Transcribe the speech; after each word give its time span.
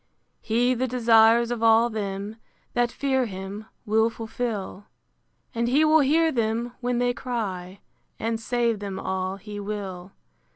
He 0.41 0.73
the 0.73 0.87
desires 0.87 1.51
of 1.51 1.61
all 1.61 1.87
them 1.87 2.37
That 2.73 2.91
fear 2.91 3.27
him, 3.27 3.67
will 3.85 4.09
fulfil; 4.09 4.87
And 5.53 5.67
he 5.67 5.85
will 5.85 5.99
hear 5.99 6.31
them 6.31 6.73
when 6.81 6.97
they 6.97 7.13
cry, 7.13 7.81
And 8.17 8.39
save 8.39 8.79
them 8.79 8.99
all 8.99 9.35
he 9.35 9.59
will. 9.59 10.11